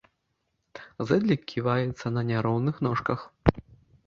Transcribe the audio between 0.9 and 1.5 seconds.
Зэдлік